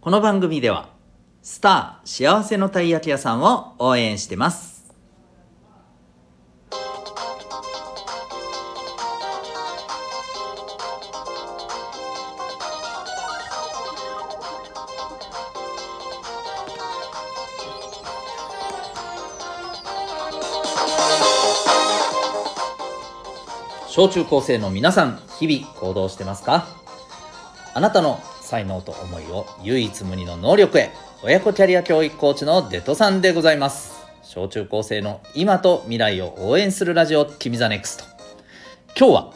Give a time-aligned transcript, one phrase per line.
[0.00, 0.90] この番組では
[1.42, 4.94] スター幸せのたい焼き屋さんを応援してます。
[23.88, 26.68] 小中高生の皆さん日々行動してますか？
[27.74, 30.90] あなたの才能と思いを唯一無二の能力へ。
[31.22, 33.92] 親子キャリア教育コーチのデトさんでございます。
[34.22, 38.04] 小中高生の今と未来を応援するラジオ君 the NEXT。
[38.98, 39.34] 今日は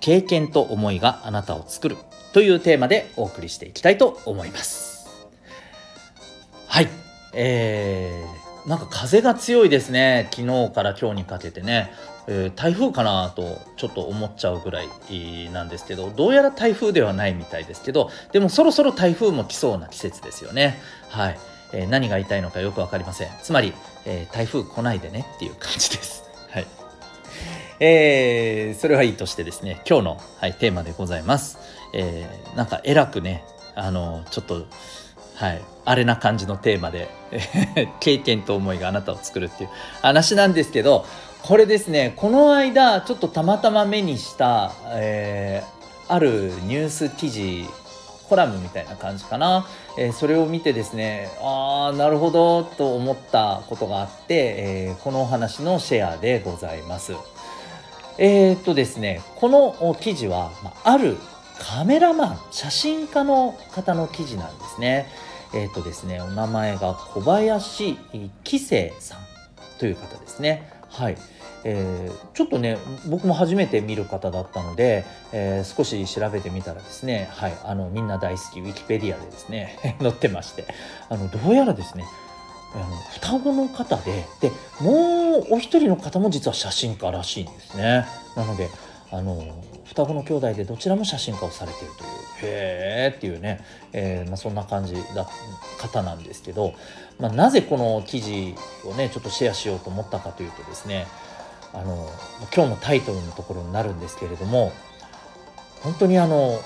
[0.00, 1.96] 経験と思いがあなたを作る
[2.32, 5.08] というテーマでお送りしていきたいと思います。
[6.66, 6.88] はい。
[7.32, 10.28] えー、なんか風が強いですね。
[10.32, 11.92] 昨日から今日にかけてね。
[12.26, 20.78] えー、台風かなとちょっと思っちゃうぐらいなんですけどどうやら台風ではないみたいですけどでもそろそろ台風も来そうな季節ですよね。
[21.08, 21.38] はい、
[21.72, 23.28] えー、何が言いたいのかよく分かりません。
[23.42, 23.72] つまり、
[24.04, 26.24] えー、台風来ないでねっていう感じです。
[26.50, 26.66] はい。
[27.82, 31.58] えー、それはいいとしてですね今日の、はい、テーマでございます、
[31.94, 33.42] えー、なんかえらくね
[33.74, 34.66] あのちょっと
[35.36, 37.08] はいあれな感じのテーマで
[38.00, 39.70] 経験と思いがあなたを作るっていう
[40.02, 41.06] 話なんですけど
[41.42, 47.64] これですねこの間ちょっとたまたま目にした、えー、あるニュース記事
[48.28, 49.66] コラムみたいな感じかな、
[49.98, 57.14] えー、それを見てですねああなるほどと思ったことがあって、えー、このお話のシェアでございます。
[58.18, 60.52] えー、っとですねこの記事は
[60.84, 61.16] ある
[61.58, 65.08] カメラマン写真家の方の記事なんですね。
[65.52, 67.98] えー、っとですねお名前が小林
[68.44, 69.18] 紀生さん
[69.78, 70.79] という方ですね。
[70.90, 71.16] はい、
[71.64, 80.66] えー、ちょっとね僕も初めて見る方だったので、えー、少し調べてみたらですね、はい、あのみんな大好きウィキペディアでですね 載ってまして
[81.08, 82.04] あのどうやらですね
[82.74, 88.06] あの双子の方ででもうお一人の方も実は写真家らしいんですね。
[88.36, 88.68] なので
[89.12, 92.10] あの双子の兄弟でどちらも写真家をされているという。
[92.42, 93.60] へえっていうね、
[93.92, 95.28] えー、まあ、そんな感じだ
[95.78, 96.72] 方なんですけど、
[97.18, 98.54] まあ、なぜこの記事
[98.84, 101.06] をねちょっとシェアしようと思ったかというとですね
[101.72, 102.08] あの
[102.54, 104.72] 今日のタイトルのところになるんですけれども
[105.82, 106.58] 本当にあの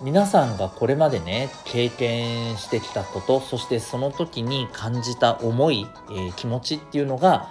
[0.00, 7.48] 皆さんがこれまでね経験してきたことそしてその時に感じた思い、えー、気持ちっていうのが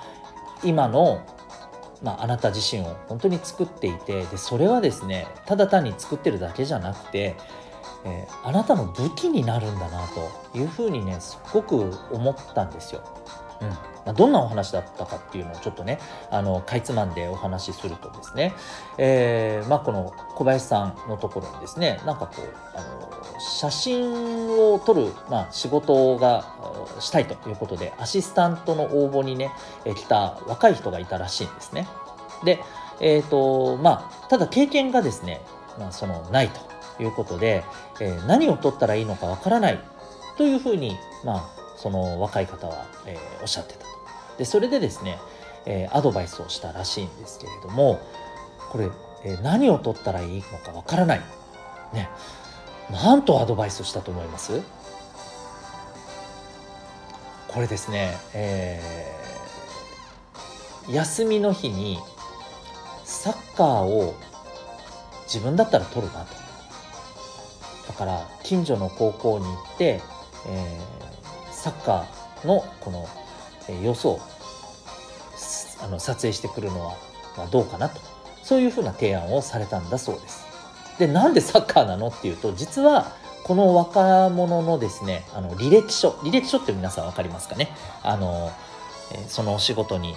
[0.64, 1.26] 今の
[2.02, 7.36] まあ、あなた自身を本当に作っていてでそれはですねただ単に作ってるだけじゃなくて、
[8.06, 13.04] えー、あなたの武器になるんだなというふうにねすごく思ったんですよ。
[13.62, 16.00] うんまあ、どんなお話だったかっていうのをちょっとね
[16.30, 18.54] あのかいつまんでお話しするとですね、
[18.98, 26.46] えーまあ、この小林さんのところにですねなんかこうあの写真を撮る、まあ、仕事が
[27.00, 29.52] したいということでアシスタントの応募にね
[29.86, 31.88] 来た若い人がいたらしいんですね。
[32.44, 32.60] で、
[33.00, 35.42] えーとまあ、ただ経験がですね、
[35.80, 37.64] まあ、そのないということで、
[38.00, 39.80] えー、何を取ったらいいのかわからない
[40.38, 43.86] というふうに、まあ、その若い方は、えー、おっしゃってたと。
[44.38, 45.18] でそれでですね、
[45.66, 48.00] えー、アドバイスをしたらしいんですけれども
[48.72, 48.90] これ、
[49.24, 51.22] え、何を取ったらいいのかわからない。
[51.94, 52.10] ね。
[52.92, 54.62] なんとアドバイスしたと思います？
[57.48, 62.00] これですね、えー、休みの日に
[63.04, 64.16] サッカーを
[65.26, 66.36] 自分だったら取るなと。
[67.88, 70.02] だから近所の高校に行って、
[70.48, 73.08] えー、サッカーのこの、
[73.84, 74.20] 様子を
[75.82, 76.96] あの撮影してくるのは、
[77.36, 78.00] まあ、どうかなと。
[78.44, 80.47] そういうふうな提案をされたんだそうです。
[80.98, 87.70] でなんでサッカーなのっていうと実はこの若者のですねあの履歴書履歴書って皆さん分かりますかね？
[88.04, 88.52] あの、
[89.28, 90.16] そのお仕事に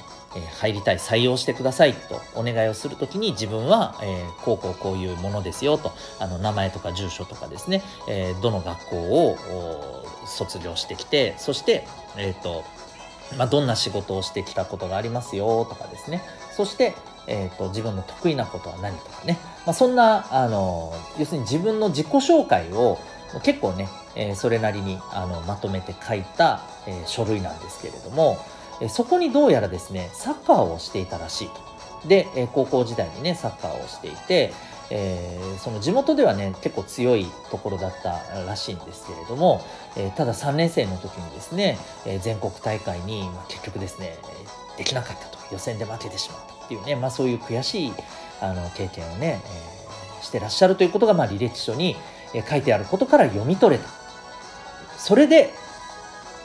[0.61, 9.37] 入りたい採用してくださいとお願いをするときに自分は、えー、こうこうこういうものですよとあの名前とか住所とかですね、えー、どの学校を
[10.27, 11.87] 卒業してきてそして、
[12.17, 12.65] えーと
[13.37, 16.23] まあ、どんな仕事をしてきたことがありますよとかですね
[16.53, 16.95] そして、
[17.27, 22.99] えーと、自分の得意なことは何とかね、まあ、そんなあの要するに自分の自己紹介を
[23.43, 28.39] 結構ね、えー、それなりにあのまとめて書いた、えー、書類なんですけれども、
[28.81, 31.71] えー、そこにどうやらですねサッカーをしていたらしいと。
[32.09, 34.55] で、え高校時代にねサッカーをしていて、
[34.91, 39.65] えー、その地元ではね結構強いところだったらしいんですけれども、
[39.97, 44.17] えー、ただ3年生の時にですね、え、全国大会に、ま、結局ですね
[44.77, 47.93] できなかったと予選で負けてしまったっていうね、まあ、そういう悔しい
[48.41, 49.41] あの経験をね、
[50.21, 51.97] え、してらっしゃるということが、まあ、履歴書に
[52.49, 53.89] 書いてあることから読み取れた。
[54.99, 55.51] それで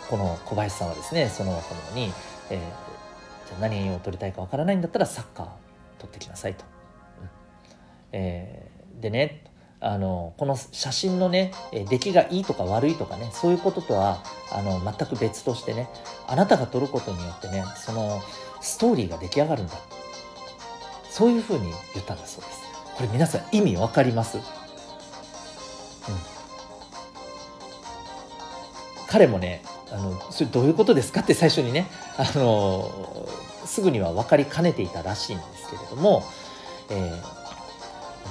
[0.10, 2.14] この小林さんはですねその若者に、
[2.50, 5.48] えー、じゃ何を取りたいかわからないんだったらサッカー
[6.00, 6.75] 取ってきなさいと。
[8.18, 9.44] えー、でね
[9.82, 11.52] あのこの写真のね
[11.90, 15.90] 出来がいいとか悪いとかねそういうこととはあの全く別としてね
[16.26, 18.22] あなたが撮ることによってねその
[18.62, 19.74] ストーリーが出来上がるんだ。
[21.10, 22.64] そういうふうに言ったんだそうです。
[22.96, 24.38] これ皆さん意味わかります？
[24.38, 24.44] うん。
[29.08, 29.62] 彼もね
[29.92, 31.88] あのそれどういうことですかって最初にね
[32.18, 33.28] あの
[33.66, 36.24] すぐには分かりかねていたらしいんですけれども、
[36.90, 37.35] えー、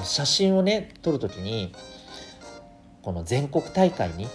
[0.03, 1.75] 写真をね撮る時に
[3.03, 4.29] この全国大会に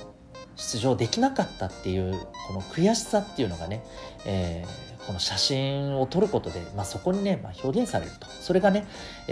[0.56, 2.14] 出場できなかったっていう
[2.48, 3.84] この悔しさっていうのがね、
[4.26, 8.28] えー、この写真を撮ることで、まあ、そこにね、まあ、表現されると。
[8.28, 8.86] それがね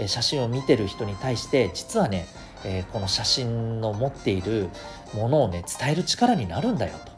[0.06, 2.26] 写真を見てる人に対して実はね
[2.64, 4.68] えー、この写真の持っている
[5.14, 7.12] ものをね伝える力になるんだよと。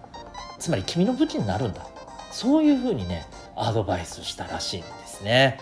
[0.58, 1.86] つまり君の武器になるんだ。
[2.30, 3.26] そういうふうにね
[3.56, 5.58] アドバイスしたらしいんですね。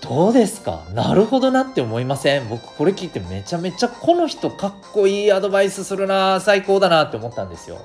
[0.00, 0.84] どうですか？
[0.94, 2.48] なるほどなって思いません？
[2.48, 7.78] 僕これ聞いてめちゃめちゃこの人かっこいいアドバイスするな最高だなって思ったんですよ。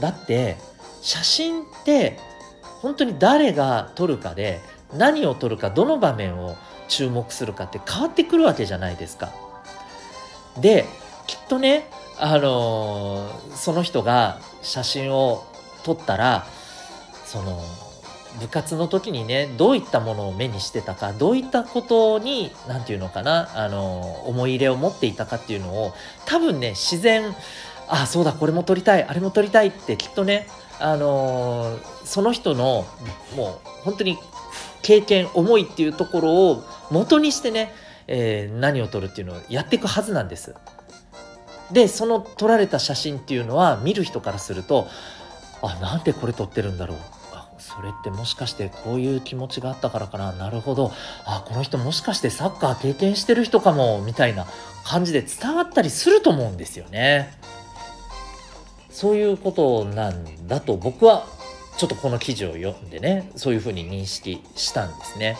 [0.00, 0.56] だって
[1.02, 2.18] 写真って
[2.80, 4.60] 本当に誰が撮るかで
[4.92, 6.56] 何を撮るかどの場面を
[6.88, 9.32] 注目するかって変わってくるわけじゃないですか。
[10.60, 10.84] で
[11.26, 15.44] きっとねあのー、その人が写真を
[15.82, 16.46] 撮ったら
[17.24, 17.60] その
[18.40, 25.92] 部活の時にねどういったものを目にしてたかどういったことに何て言うのかな、あの、思い入れを持っていたかっていうのを
[26.26, 27.34] 多分ね自然
[27.88, 30.48] あそうだこれも撮りたいあれも撮りたいってきっとね、
[30.80, 32.86] あの、その人の
[33.36, 34.18] もう本当に
[34.82, 37.72] 経験思いっていうところを元にしてね
[38.06, 40.54] えー、何を撮るっていうのをやっていくはずなんです。
[41.72, 44.86] でその撮られた写真っていうのは見る人からすると
[45.62, 46.98] あなんでこれ撮ってるんだろう
[47.58, 50.32] それってもしかしてこういう気持ちがあったからかな？
[50.32, 50.92] なるほど
[51.24, 54.46] あこの人もしかしてサッカー経験してる人かもみたいな
[54.84, 57.32] 感じで伝わったりすると思うんですよね。
[58.90, 61.26] そういうことなんだと僕は
[61.76, 65.36] ちょっとこの記事を読んでねそういうふうに認識したんですね。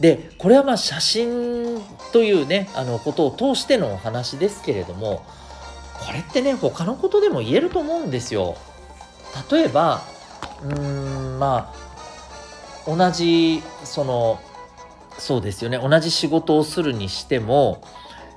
[0.00, 1.80] でこれはまあ写真
[2.12, 5.24] というねあのことを通してのお話ですけれども
[6.06, 8.56] これってね他のことでも言えると思うんですよ。
[9.50, 10.02] 例えば
[10.62, 10.72] うー
[11.38, 11.72] ま
[12.86, 14.40] あ同じその
[15.18, 17.82] そうですよね同じ仕事をするにしても、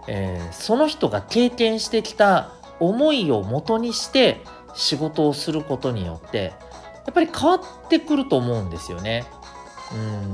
[0.07, 4.41] えー、その人が経験してきた思いをもとにして
[4.75, 6.53] 仕事をすることによって
[7.05, 9.25] やっぱり変わってくると思うんですよね。
[9.93, 10.31] うん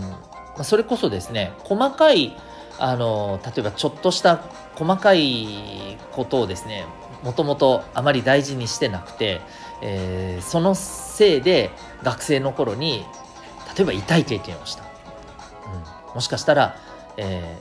[0.57, 2.35] まそれこそですね細かい
[2.79, 4.37] あの例えばちょっとした
[4.75, 6.85] 細かいことをですね
[7.23, 9.41] もともとあまり大事にしてなくて、
[9.81, 11.71] えー、そのせいで
[12.01, 13.05] 学生の頃に
[13.75, 16.75] 例えば痛い経験をした、うん、もしかしたら、
[17.17, 17.57] え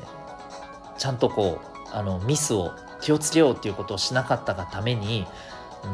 [0.95, 5.27] ー、ちゃんとこうあのミスを気をつけようっていうことをしなかったがために
[5.85, 5.89] う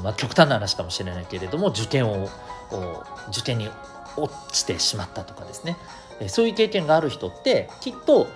[0.00, 2.28] ん、まあ、極端な話かもしれないけれども受験を
[3.28, 3.68] 受験に
[4.16, 5.76] 落ちてしまったとかですね。
[6.28, 8.28] そういう経験がある人ってきっと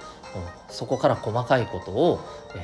[0.69, 2.21] そこから細かいことを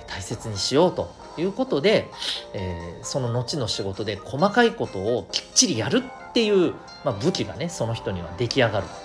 [0.06, 2.08] 大切にしようということで、
[2.52, 6.74] え、その後の仕事で細かいことをきっちりやるっていう、
[7.04, 9.02] まあ、武器がねその人には出来上がるっていう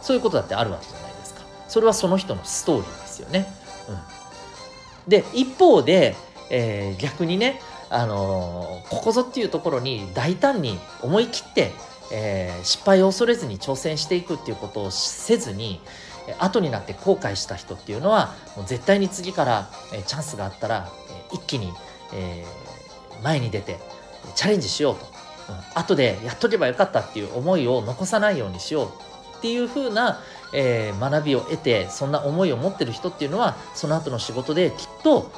[0.00, 3.46] そういうことだってあるわけじゃないですかそれはその人のストーリーですよね。
[3.88, 6.16] うん、で一方で、
[6.50, 11.72] えー、逆にね、あのー、ここぞっていうところに大胆に思い切って
[12.12, 15.80] えー、失敗を恐れずに挑戦していくっていうことをせずに
[16.38, 19.70] 後になって後悔した人っていうのはもう絶対に次から、
[20.06, 20.90] チャンスがあったら、
[21.32, 21.72] 一気に、
[23.22, 23.78] 前に出て
[24.34, 25.06] チャレンジしようと、
[25.48, 28.88] うん、後でやっとけばよかったっていう思いを残さないようにしよう
[29.38, 30.20] っていう風な、
[30.52, 35.30] え、学びを得てそんな思いを持ってる人っていうのはその後の仕事できっと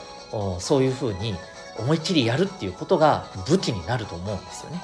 [0.60, 1.34] そういう風に
[1.78, 4.80] 思いっきりやるっていうことが武器になると思うんですよね。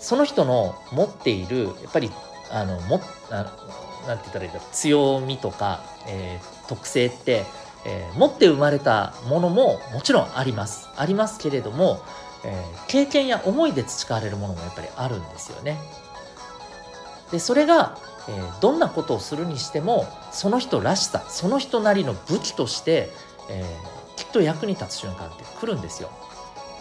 [0.00, 2.10] その人の持っているやっぱり
[2.50, 3.52] あのもな
[4.06, 7.44] なんて言ったらいいか強みとか、えー、特性って、
[7.84, 12.00] えー、持って生まれたものももちろんありますありますけれども、
[12.44, 15.78] えー、経験や思いで培われるものもやっぱりあるんですよね。
[17.32, 17.98] でそれが、
[18.28, 23.10] えー、どんなことをするにしてもその人らしさその人なりの武器として、
[23.50, 26.10] えー、きっと役に立つ瞬間って来るんですよ。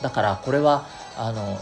[0.01, 0.85] だからこれは
[1.17, 1.59] あの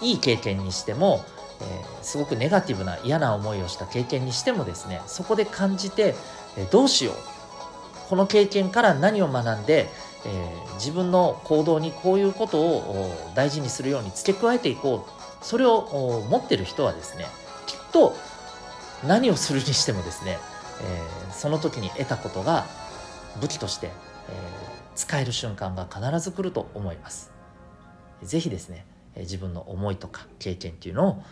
[0.00, 1.22] いい経験にしても、
[1.62, 6.14] えー、すごくネガティブな嫌な思いをした経験にしてもですねそこで感じて、
[6.56, 7.14] えー、どうしよう
[8.08, 9.88] この経験から何を学んで、
[10.26, 17.26] えー、自分の行動にこういうことを大事にするように付け加えていこうそれを持ってる人はですね
[17.66, 18.14] きっと
[19.06, 20.38] 何をするにしてもですね、
[20.82, 22.66] え、その時に得たことが
[23.40, 23.90] 武器として、え、
[24.94, 27.32] 使える瞬間が必ず来ると思います。
[28.22, 28.84] ぜひですね
[29.16, 31.22] 自分の思いとか経験っていうのを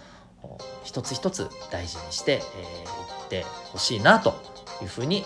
[0.85, 3.43] 一つ一つ大事にしてい、えー、って
[3.73, 4.35] ほしいなと
[4.83, 5.25] いうふうに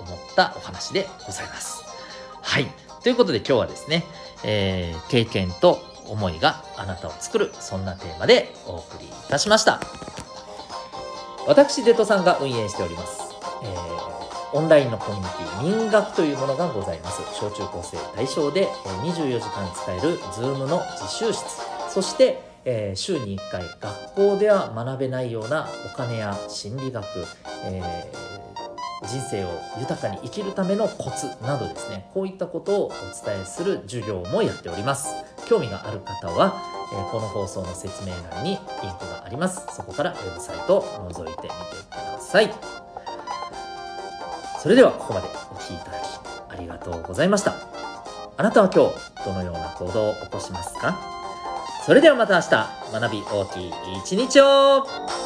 [0.00, 1.84] 思ったお話でございます。
[2.42, 2.66] はい。
[3.02, 4.04] ということで今日はですね、
[4.44, 5.78] えー、経験と
[6.08, 9.80] 思いがあなたを作る、そんなテーマでお送りいたしました。
[11.46, 13.20] 私、デトさんが運営しております。
[13.62, 17.20] えー、オンラインのコミュニティ、民学というものがございます。
[17.34, 18.66] 小中高生対象で
[19.02, 21.44] 24時間使える Zoom の自習室、
[21.90, 27.04] そしてえー、週に1回学校では学べないようなお金や心理学、
[27.64, 32.90] えー、人生を豊かに生きるためのコツなどですねこういったことをお
[33.26, 35.14] 伝えする授業もやっております。
[35.46, 36.54] 興味がある方は、
[36.92, 39.60] えー、この放送の説明欄にリンクがあります。
[39.76, 41.48] そこからウェブサイトを覗いてみてく
[41.90, 42.50] ださい。
[44.62, 46.02] それではここまでお聴きいただき
[46.48, 47.54] ありがとうございました。
[48.38, 51.13] あなたは今日どのような行動を起こしますか？
[51.84, 55.23] それではまた明日学び大きい一日を。